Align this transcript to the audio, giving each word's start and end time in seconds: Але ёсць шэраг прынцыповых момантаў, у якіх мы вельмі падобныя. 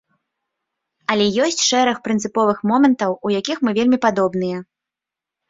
Але 1.13 1.27
ёсць 1.47 1.61
шэраг 1.69 1.97
прынцыповых 2.07 2.65
момантаў, 2.73 3.11
у 3.29 3.35
якіх 3.39 3.57
мы 3.69 3.77
вельмі 3.81 3.97
падобныя. 4.09 4.57